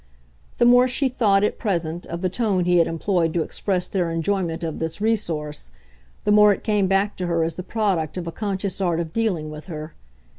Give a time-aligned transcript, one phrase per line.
[0.57, 4.09] The more she thought, at present, of the tone he had employed to express their
[4.09, 5.69] enjoyment of this resource,
[6.23, 9.13] the more it came back to her as the product of a conscious art of
[9.13, 9.93] dealing with her.